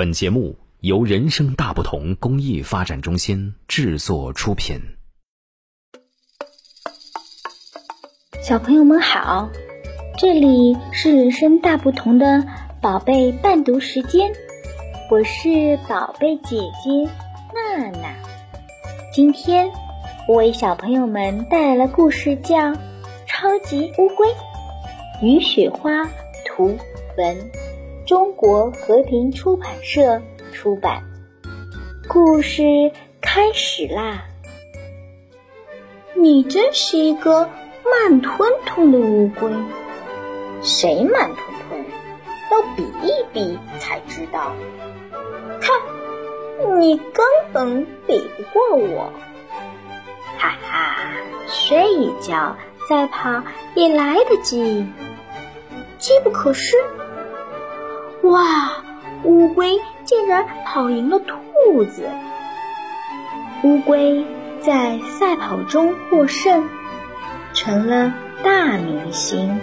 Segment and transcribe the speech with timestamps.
[0.00, 4.80] 本节目由人生大不同公益发展中心制作出品。
[8.42, 9.50] 小朋友们好，
[10.16, 12.46] 这里是人生大不同的
[12.80, 14.32] 宝贝伴读时间，
[15.10, 17.10] 我是宝贝姐姐
[17.54, 18.16] 娜娜。
[19.12, 19.70] 今天
[20.26, 22.56] 我为小朋友们带来了故事，叫
[23.26, 24.26] 《超级乌龟》，
[25.20, 26.08] 于雪花
[26.46, 26.78] 图
[27.18, 27.50] 文。
[28.10, 30.20] 中国和平出版社
[30.52, 31.04] 出版。
[32.08, 32.64] 故事
[33.20, 34.24] 开始啦！
[36.16, 37.48] 你真是一个
[37.84, 39.52] 慢吞吞的乌龟。
[40.60, 41.84] 谁慢吞吞？
[42.50, 44.56] 要比一比才知道。
[45.60, 49.12] 看，你根本比不过我。
[50.36, 50.96] 哈哈，
[51.46, 52.56] 睡一觉
[52.88, 53.44] 再跑
[53.76, 54.84] 也来得及。
[56.00, 56.76] 机不可失。
[58.22, 58.72] 哇！
[59.24, 62.08] 乌龟竟然跑赢了兔子。
[63.62, 64.24] 乌龟
[64.60, 66.68] 在赛跑中获胜，
[67.52, 69.60] 成了大明星。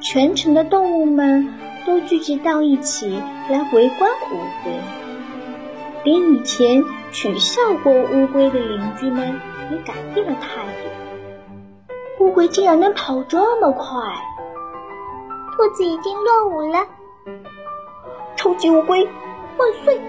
[0.00, 1.52] 全城的动物们
[1.84, 4.72] 都聚集到一起来围观乌龟，
[6.04, 10.62] 连以前取笑过乌龟的邻居们也改变了态
[12.18, 12.24] 度。
[12.24, 14.00] 乌龟竟然能跑这么快！
[15.56, 16.86] 兔子已经落伍了。
[18.36, 20.00] 超级乌龟万岁！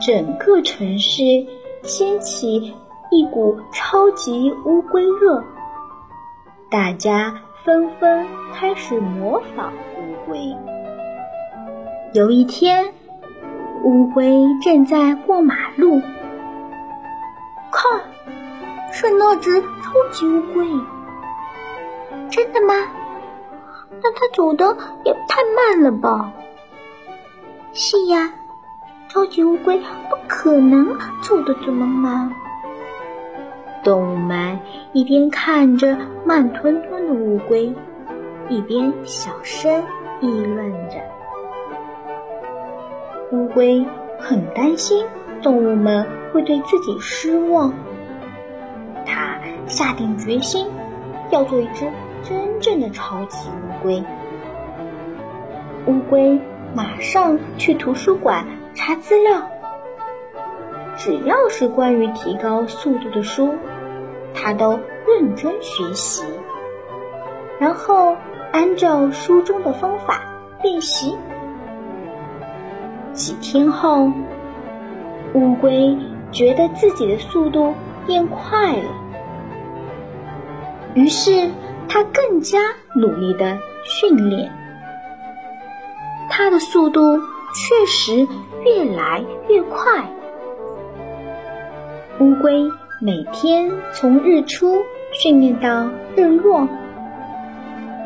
[0.00, 1.22] 整个城市
[1.82, 2.74] 掀起
[3.10, 5.42] 一股超级乌龟热，
[6.70, 10.56] 大家纷纷开始模仿乌龟。
[12.12, 12.92] 有一天，
[13.82, 16.00] 乌龟正在过马路，
[17.72, 18.00] 看，
[18.92, 19.68] 是那只超
[20.12, 20.68] 级乌龟。
[22.30, 22.74] 真的吗？
[24.04, 26.30] 那它走的也太慢了吧？
[27.72, 28.34] 是呀，
[29.08, 29.78] 超级乌龟
[30.10, 32.30] 不可能走的这么慢。
[33.82, 34.60] 动物们
[34.92, 37.74] 一边看着慢吞吞的乌龟，
[38.50, 39.82] 一边小声
[40.20, 40.96] 议论着。
[43.32, 43.84] 乌龟
[44.20, 45.06] 很担心
[45.42, 47.72] 动物们会对自己失望，
[49.06, 50.66] 它下定决心
[51.30, 51.90] 要做一只。
[52.24, 54.02] 真正的超级乌龟，
[55.86, 56.40] 乌龟
[56.74, 59.42] 马上去图书馆查资料。
[60.96, 63.54] 只要是关于提高速度的书，
[64.32, 66.24] 它都认真学习，
[67.58, 68.16] 然后
[68.52, 70.22] 按照书中的方法
[70.62, 71.18] 练习。
[73.12, 74.10] 几天后，
[75.34, 75.94] 乌龟
[76.32, 77.74] 觉得自己的速度
[78.06, 78.88] 变快了，
[80.94, 81.50] 于是。
[81.88, 82.58] 他更加
[82.96, 84.50] 努力的训练，
[86.28, 87.18] 他的速度
[87.54, 88.26] 确实
[88.64, 90.04] 越来越快。
[92.18, 96.66] 乌龟每天从日出训练到日落，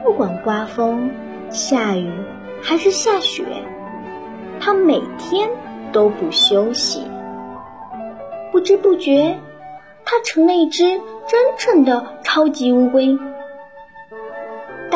[0.05, 1.11] 不管刮风、
[1.51, 2.11] 下雨
[2.63, 3.45] 还是下雪，
[4.61, 5.49] 它每天
[5.93, 7.03] 都不休息。
[8.51, 9.39] 不知不觉，
[10.05, 13.17] 它成了一只真正的超级乌龟。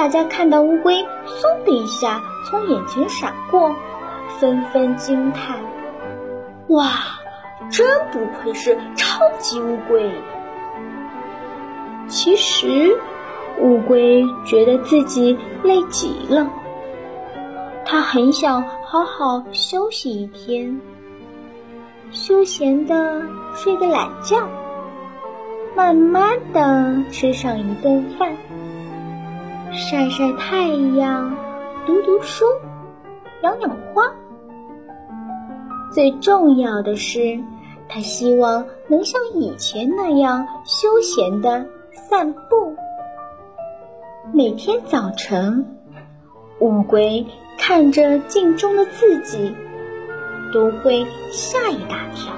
[0.03, 3.73] 大家看到乌龟嗖的一下从眼前闪过，
[4.41, 5.61] 纷纷惊叹
[6.71, 6.91] ：“哇，
[7.71, 10.11] 真不愧是超级乌龟！”
[12.11, 12.99] 其实，
[13.61, 16.51] 乌龟觉得自己累极了，
[17.85, 20.81] 它很想好好休息一天，
[22.11, 23.23] 休闲的
[23.55, 24.49] 睡个懒觉，
[25.77, 28.37] 慢慢的吃上一顿饭。
[29.73, 31.35] 晒晒太阳，
[31.87, 32.45] 读读书，
[33.43, 34.13] 养养花。
[35.95, 37.41] 最重要的是，
[37.89, 42.77] 他希望能像以前那样休闲的散步。
[44.35, 45.65] 每天早晨，
[46.59, 49.57] 乌龟看着镜中的自己，
[50.53, 52.35] 都会吓一大跳。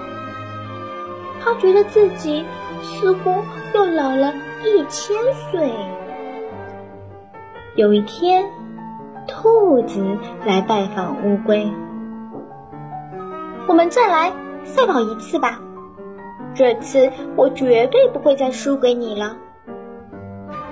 [1.41, 2.45] 他觉得自己
[2.81, 3.43] 似乎
[3.75, 4.33] 又老了
[4.63, 5.17] 一千
[5.51, 5.69] 岁。
[7.77, 8.49] 有一天，
[9.27, 10.01] 兔子
[10.47, 11.69] 来拜访乌龟。
[13.67, 14.33] 我们再来
[14.63, 15.59] 赛跑一次吧，
[16.55, 19.37] 这次我绝对不会再输给你了。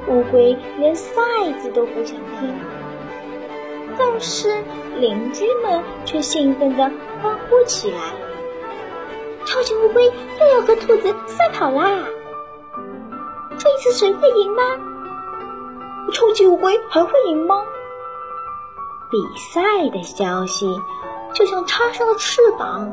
[0.07, 1.21] 乌龟连赛
[1.61, 2.55] 子都不想听，
[3.99, 4.63] 但是
[5.01, 6.89] 邻居们却兴奋地
[7.21, 7.99] 欢呼起来
[9.45, 12.05] ：“超级乌龟又要和兔子赛跑啦！
[13.59, 14.63] 这一次谁会赢呢？”
[16.13, 17.57] 超级乌龟还会赢吗？
[19.11, 19.61] 比赛
[19.91, 20.67] 的消息
[21.35, 22.91] 就像插上了翅膀，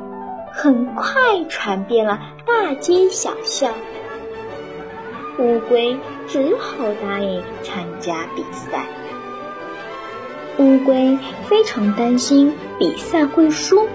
[0.51, 3.71] 很快传遍了大街小巷。
[5.37, 8.85] 乌龟只好答应参加比赛。
[10.57, 13.87] 乌龟非常担心比赛会输，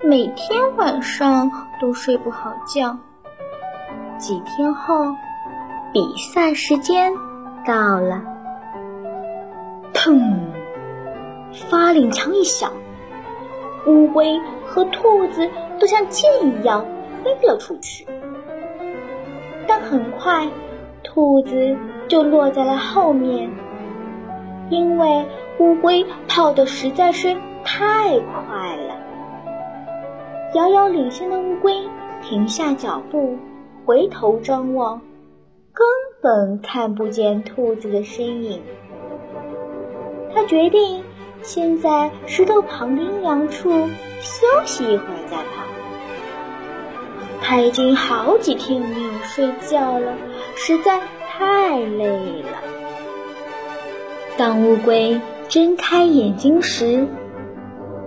[0.00, 1.50] 每天晚上
[1.80, 2.96] 都睡不好觉。
[4.18, 4.94] 几天后，
[5.92, 7.12] 比赛时间
[7.66, 8.22] 到了，
[9.92, 10.20] 砰！
[11.52, 12.72] 发令枪一响，
[13.86, 16.84] 乌龟和兔子都像箭一样
[17.22, 18.06] 飞了出去。
[19.66, 20.48] 但很快，
[21.02, 21.76] 兔子
[22.06, 23.50] 就落在了后面，
[24.70, 25.26] 因为
[25.58, 28.94] 乌龟跑得实在是太快了。
[30.54, 31.82] 遥遥领先的乌龟
[32.22, 33.36] 停下脚步，
[33.84, 35.00] 回头张望，
[36.20, 38.60] 本看不见兔子的身影。
[40.34, 41.04] 他决定
[41.42, 43.70] 先在石头旁的阴凉处
[44.20, 45.64] 休息一会儿再跑。
[47.40, 50.14] 他已经好几天没有睡觉了，
[50.56, 52.58] 实在太累了。
[54.36, 57.06] 当乌龟睁开眼睛时，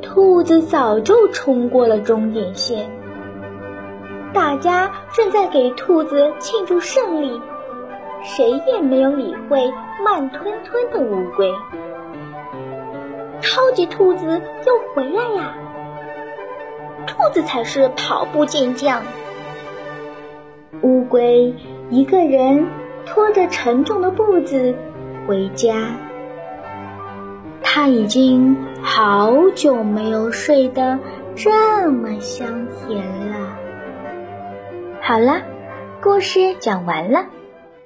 [0.02, 2.92] 兔子早就冲过了终点线。
[4.34, 7.42] 大家正在给兔子庆祝胜利，
[8.24, 9.72] 谁也没有理会
[10.04, 11.52] 慢吞吞的乌龟。
[13.42, 15.56] 超级兔子又回来啦！
[17.08, 19.02] 兔子才是跑步健将。
[20.82, 21.54] 乌龟
[21.90, 22.68] 一个人
[23.06, 24.76] 拖着沉重的步子
[25.28, 25.96] 回家，
[27.64, 31.00] 他已经好久没有睡得
[31.36, 33.58] 这么香甜了。
[35.02, 35.42] 好了，
[36.02, 37.26] 故事讲完了，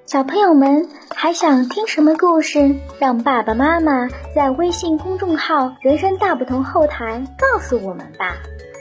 [0.05, 2.75] 小朋友们还想听什么故事？
[2.99, 8.35] 让爸爸妈妈在微信公众号“人生大不同”后台告诉我们吧。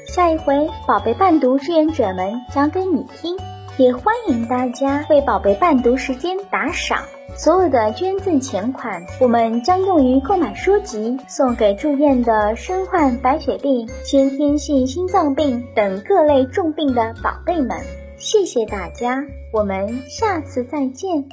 [0.07, 3.39] 下一回，宝贝伴读志愿者们讲给你听。
[3.79, 7.01] 也欢迎大家为宝贝伴读时间打赏，
[7.35, 17.79] 所有的捐赠钱款，我们将用于购买书籍，送给住院的身患白血病、先天性心脏病等各类重病的宝贝们。
[18.17, 21.25] 谢谢大家，我们下次再见。